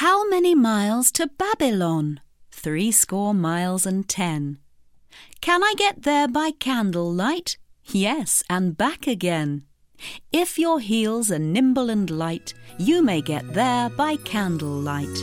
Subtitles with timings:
[0.00, 2.20] How many miles to Babylon?
[2.50, 4.58] Three score miles and ten.
[5.40, 7.56] Can I get there by candlelight?
[7.82, 9.64] Yes, and back again.
[10.30, 15.16] If your heels are nimble and light, you may get there by candlelight.